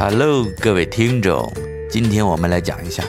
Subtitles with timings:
[0.00, 1.52] Hello，各位听众，
[1.90, 3.02] 今天我们来讲一下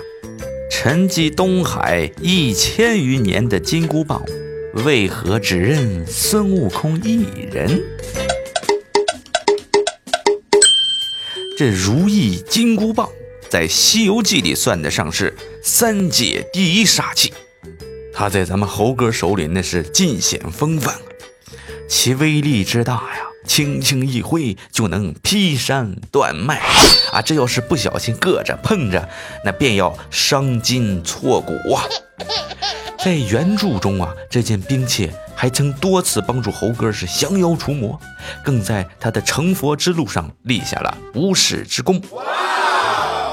[0.72, 4.26] 沉寂东海一千余年的金箍棒，
[4.74, 7.80] 为何只认孙悟空一人？
[11.56, 13.08] 这如意金箍棒
[13.48, 15.32] 在《西游记》里算得上是
[15.62, 17.32] 三界第一杀器，
[18.12, 20.96] 它在咱们猴哥手里那是尽显风范，
[21.88, 23.29] 其威力之大呀！
[23.50, 26.60] 轻轻一挥就能劈山断脉
[27.12, 27.20] 啊！
[27.20, 29.10] 这要是不小心硌着碰着，
[29.44, 31.82] 那便要伤筋挫骨啊！
[33.04, 38.00] 在原著中啊，这件兵器还曾多次帮助猴哥是降妖除魔，
[38.46, 42.00] 更在他的成佛之路上立下了不世之功。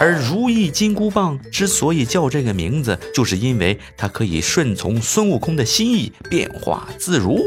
[0.00, 7.38] 而如意金箍棒之所以叫这个名字，就是因为它可以顺从孙悟空的心意，变化自如。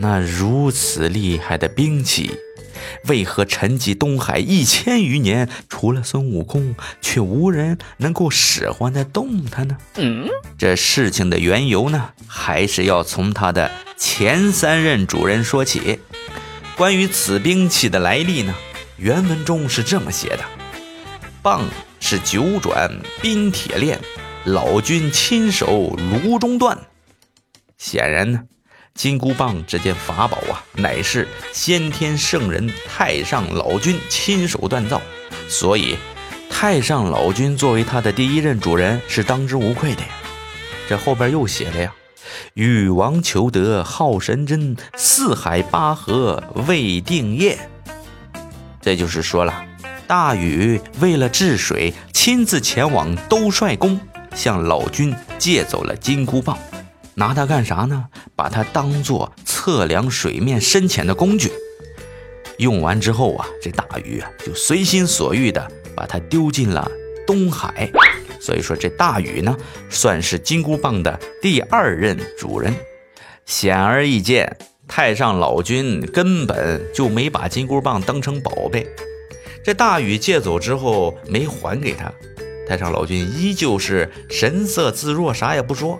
[0.00, 2.30] 那如此厉害的兵器，
[3.08, 9.76] 为何沉寂东海一千余年，除了孙悟空，却无人能够使唤得动它呢？
[10.56, 15.98] 这事情的缘由呢，还是要从它的前三任主人说起。
[16.76, 18.54] 关于此兵器的来历呢，
[18.98, 20.44] 原文中是这么写的：
[21.42, 21.64] 棒
[21.98, 22.88] 是九转
[23.20, 23.98] 冰铁链，
[24.44, 26.78] 老君亲手炉中断。
[27.76, 28.44] 显然呢。
[28.98, 35.00] 金箍棒这件法宝啊，乃是先天圣人太上老君亲手锻造，
[35.48, 35.96] 所以
[36.50, 40.08] 太上老君作为他的第一任主人是当之无愧的呀。
[40.88, 41.94] 这后边又写了呀
[42.54, 47.56] ：“禹王求得好神针，四海八河未定业。”
[48.82, 49.64] 这就是说了，
[50.08, 54.00] 大禹为了治水，亲自前往兜率宫，
[54.34, 56.58] 向老君借走了金箍棒。
[57.14, 58.06] 拿它干啥呢？
[58.38, 61.50] 把它当做测量水面深浅的工具。
[62.58, 66.88] 用完之后啊，这大禹啊就随心所欲的把它丢进了
[67.26, 67.90] 东海。
[68.40, 69.56] 所以说这大禹呢，
[69.90, 72.72] 算是金箍棒的第二任主人。
[73.44, 74.56] 显而易见，
[74.86, 78.86] 太上老君根本就没把金箍棒当成宝贝。
[79.64, 82.12] 这大禹借走之后没还给他，
[82.68, 85.98] 太上老君依旧是神色自若，啥也不说。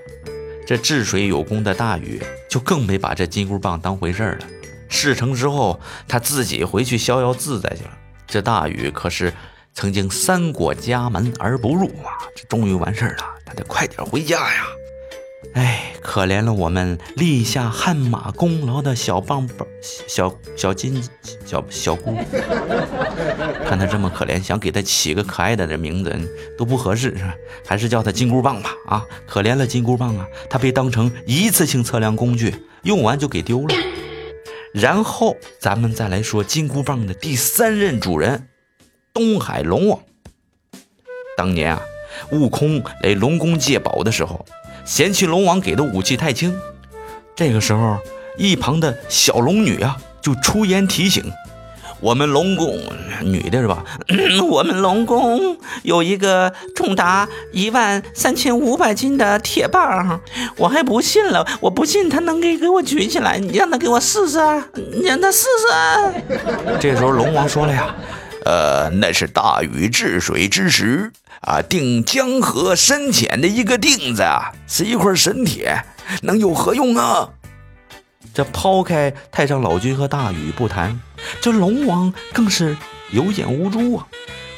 [0.68, 4.46] 这治水有功的大禹就更没把这金箍棒当回事儿了。
[4.90, 7.90] 事成之后，他自己回去逍遥自在去了。
[8.26, 9.32] 这大禹可是
[9.72, 12.20] 曾经三过家门而不入啊！
[12.36, 14.66] 这终于完事儿了，他得快点回家呀！
[15.54, 19.66] 哎，可怜了我们立下汗马功劳的小棒棒、
[20.06, 21.02] 小小金、
[21.44, 22.16] 小小姑。
[23.66, 26.16] 看他这么可怜，想给他起个可爱的这名字
[26.56, 27.34] 都不合适，是吧？
[27.66, 28.70] 还是叫他金箍棒吧。
[28.86, 30.26] 啊，可怜了金箍棒啊！
[30.48, 33.74] 他被当成一次性测量工具，用完就给丢了。
[34.72, 38.48] 然后咱们再来说金箍棒的第三任主人——
[39.12, 40.00] 东海龙王。
[41.36, 41.82] 当年啊，
[42.30, 44.44] 悟空来龙宫借宝的时候。
[44.88, 46.58] 嫌弃龙王给的武器太轻，
[47.36, 47.98] 这个时候，
[48.38, 51.22] 一旁的小龙女啊就出言提醒
[52.00, 52.74] ：“我们龙宫
[53.22, 53.84] 女的是吧？
[54.48, 60.18] 我们龙宫有一个重达一万三千五百斤的铁棒，
[60.56, 64.38] 我还不信了，我不信他能给给我举起来，你让他给我试试，
[64.74, 66.38] 你让他试试。”
[66.80, 67.94] 这时候龙王说了呀。
[68.48, 75.84] 呃，那是大禹治水之时啊，定江河深浅的一个定子啊，是一块神铁，
[76.22, 77.28] 能有何用啊？
[78.32, 80.98] 这抛开太上老君和大禹不谈，
[81.42, 82.74] 这龙王更是
[83.10, 84.06] 有眼无珠啊，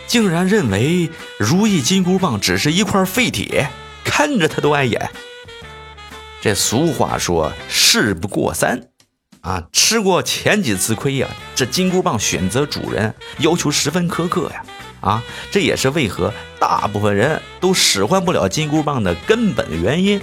[0.06, 3.70] 竟然认为如意金箍棒只是一块废铁，
[4.04, 5.10] 看着他都碍眼。
[6.40, 8.89] 这俗话说，事不过三。
[9.42, 14.62] 啊，吃过前几次亏呀，这金箍棒选择主人要求十分苛刻呀！
[15.00, 20.20] 啊，这也是为何大部分人都使唤不了金箍棒的根本原因。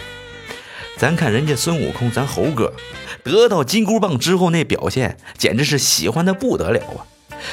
[0.97, 2.71] 咱看人家孙悟空，咱猴哥
[3.23, 7.01] 得到金箍棒之后那表现，简直是喜欢的不得了啊！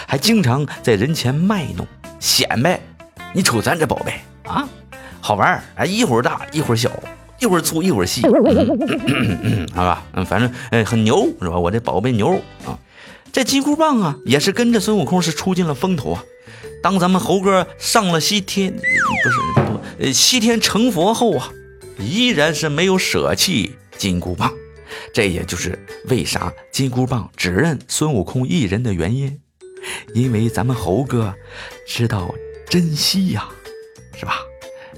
[0.06, 1.87] 还经常在人前卖弄
[2.20, 2.78] 显摆，
[3.32, 4.69] 你瞅咱这宝贝啊，
[5.22, 6.90] 好玩啊，一会儿大一会儿小。
[7.44, 8.23] 一会儿粗一会儿细，
[9.76, 11.58] 好吧，嗯，反正哎很牛是吧？
[11.58, 12.79] 我这宝贝牛啊！
[13.31, 16.25] 这金箍棒啊，也是跟着孙悟空是出尽了风头啊。
[16.82, 19.37] 当咱们猴哥上了西天，不是
[19.67, 21.50] 不呃西天成佛后啊，
[21.99, 24.50] 依然是没有舍弃金箍棒。
[25.12, 29.38] 这也就是为啥金箍棒只认孙悟空一人的原因，
[30.14, 31.35] 因为咱们猴哥
[31.87, 32.35] 知道
[32.70, 33.46] 珍惜呀，
[34.17, 34.38] 是吧？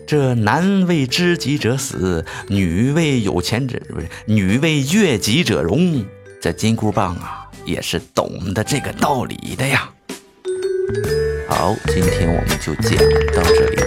[0.07, 6.05] 这男为知己者死，女为有钱者不是，女为悦己者容。
[6.41, 9.91] 这金箍棒啊，也是懂得这个道理的呀。
[11.49, 11.75] 好。
[11.89, 12.93] 今天我们就讲
[13.35, 13.83] 到这里，